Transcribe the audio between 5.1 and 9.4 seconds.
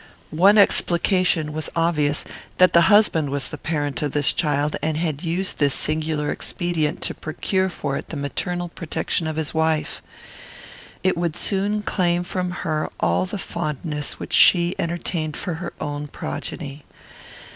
used this singular expedient to procure for it the maternal protection of